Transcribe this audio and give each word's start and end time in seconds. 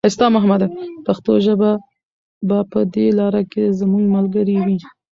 پښتو 1.05 1.33
ژبه 1.45 1.71
به 2.47 2.57
په 2.71 2.79
دې 2.93 3.07
لاره 3.19 3.41
کې 3.51 3.63
زموږ 3.79 4.03
ملګرې 4.15 4.57
وي. 4.65 4.77